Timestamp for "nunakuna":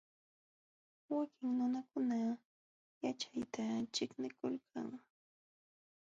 1.57-2.15